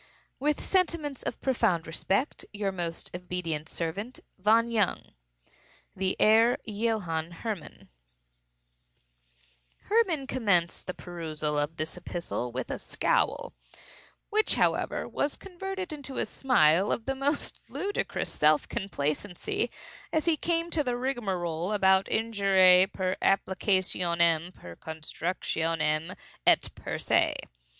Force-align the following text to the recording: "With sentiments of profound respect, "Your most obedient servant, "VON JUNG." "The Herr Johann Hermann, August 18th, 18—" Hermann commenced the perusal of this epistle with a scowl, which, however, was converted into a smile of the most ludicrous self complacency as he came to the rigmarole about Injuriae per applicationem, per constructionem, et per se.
"With 0.39 0.63
sentiments 0.63 1.21
of 1.21 1.39
profound 1.41 1.85
respect, 1.85 2.43
"Your 2.51 2.71
most 2.71 3.11
obedient 3.13 3.69
servant, 3.69 4.19
"VON 4.39 4.71
JUNG." 4.71 5.11
"The 5.95 6.15
Herr 6.19 6.57
Johann 6.65 7.29
Hermann, 7.29 7.87
August 7.87 7.87
18th, 7.87 9.45
18—" 9.83 9.87
Hermann 10.07 10.25
commenced 10.25 10.87
the 10.87 10.95
perusal 10.95 11.59
of 11.59 11.77
this 11.77 11.95
epistle 11.97 12.51
with 12.51 12.71
a 12.71 12.79
scowl, 12.79 13.53
which, 14.31 14.55
however, 14.55 15.07
was 15.07 15.37
converted 15.37 15.93
into 15.93 16.17
a 16.17 16.25
smile 16.25 16.91
of 16.91 17.05
the 17.05 17.13
most 17.13 17.59
ludicrous 17.69 18.31
self 18.31 18.67
complacency 18.67 19.69
as 20.11 20.25
he 20.25 20.35
came 20.35 20.71
to 20.71 20.83
the 20.83 20.97
rigmarole 20.97 21.73
about 21.73 22.07
Injuriae 22.07 22.91
per 22.91 23.17
applicationem, 23.21 24.51
per 24.55 24.75
constructionem, 24.75 26.15
et 26.47 26.71
per 26.73 26.97
se. 26.97 27.35